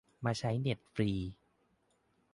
[0.25, 1.11] มาใช้เน็ตฟรี